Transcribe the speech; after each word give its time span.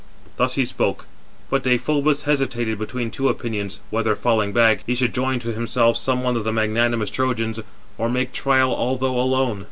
Thus 0.37 0.55
he 0.55 0.65
spoke, 0.65 1.05
but 1.51 1.63
Deïphobus 1.63 2.23
hesitated 2.23 2.79
between 2.79 3.11
two 3.11 3.29
opinions, 3.29 3.81
whether, 3.91 4.15
falling 4.15 4.51
back, 4.51 4.83
he 4.87 4.95
should 4.95 5.13
join 5.13 5.37
to 5.41 5.53
himself 5.53 5.95
some 5.95 6.23
one 6.23 6.35
of 6.35 6.43
the 6.43 6.51
magnanimous 6.51 7.11
Trojans, 7.11 7.59
or 7.99 8.09
make 8.09 8.31
trial 8.33 8.73
although 8.73 9.19
alone. 9.19 9.59